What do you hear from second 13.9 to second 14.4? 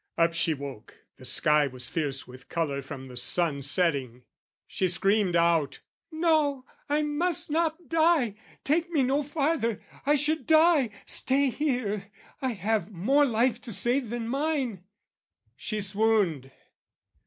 than